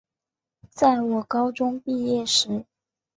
[0.71, 2.65] 在我高中毕业时